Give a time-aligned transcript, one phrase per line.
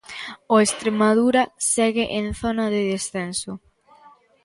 [0.55, 1.43] O Estremadura
[1.73, 3.51] segue en zona de descenso.